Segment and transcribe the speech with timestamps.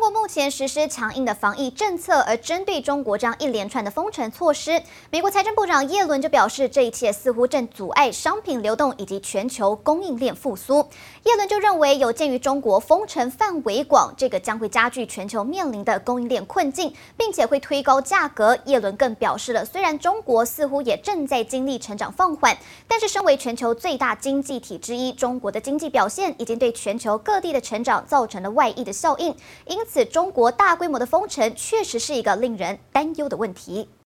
[0.00, 10.78] 中国目前实施强硬的防疫政策，而针对中国这样一连串的封城措施，美国财政部长耶伦就表示，这一切似乎正阻碍商品流动以及全球供应链复苏。
[11.24, 18.58] 耶伦就认为，有鉴于中国封城范围广，这个将会加剧全球面临的供应链困境，并且会推高价格。
[18.64, 22.56] 耶伦更表示了，虽然中国似乎也正在经历成长放缓，
[22.88, 29.36] 但是身为全球最大经济体之一，中国的经济表现已经对全球各地的成长造成了外溢的效应。
[29.66, 33.88] 因此，中国大规模的封城确实是一个令人担忧的问题。